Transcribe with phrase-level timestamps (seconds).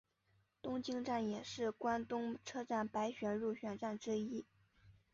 [0.63, 4.43] 东京站也是关东车站百选入选站之一。